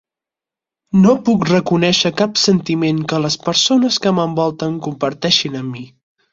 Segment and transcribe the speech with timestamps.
[1.01, 5.89] No puc reconèixer cap sentiment que les que persones que m'envolten comparteixin amb mi.